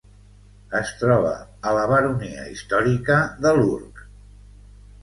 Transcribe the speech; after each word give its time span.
Es 0.79 0.93
troba 1.01 1.33
a 1.71 1.75
la 1.81 1.83
baronia 1.93 2.49
històrica 2.55 3.21
de 3.47 3.57
Lurg. 3.61 4.07